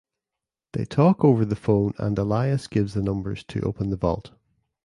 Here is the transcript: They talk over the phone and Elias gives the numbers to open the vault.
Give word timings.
They 0.73 0.85
talk 0.85 1.23
over 1.23 1.45
the 1.45 1.55
phone 1.55 1.93
and 1.99 2.17
Elias 2.17 2.65
gives 2.65 2.95
the 2.95 3.03
numbers 3.03 3.43
to 3.43 3.61
open 3.61 3.91
the 3.91 3.97
vault. 3.97 4.31